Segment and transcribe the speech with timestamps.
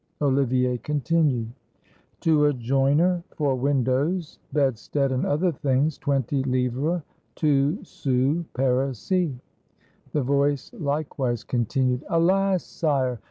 [0.19, 1.51] Olivier continued:—
[2.21, 7.03] "To a joiner for windows, bedstead, and other things, twenty livres,
[7.35, 9.35] two sous parisis."
[10.11, 12.63] The voice likewise continued: "Alas!
[12.63, 13.19] sire!